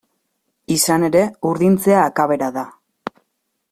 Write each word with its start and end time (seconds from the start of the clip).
Izan 0.75 1.05
ere, 1.09 1.21
urdintzea 1.51 2.03
akabera 2.09 2.53
da. 2.61 2.69